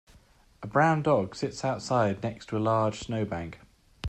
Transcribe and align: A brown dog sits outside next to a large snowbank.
A 0.63 0.67
brown 0.67 1.03
dog 1.03 1.35
sits 1.35 1.63
outside 1.63 2.23
next 2.23 2.49
to 2.49 2.57
a 2.57 2.57
large 2.57 2.97
snowbank. 2.97 3.59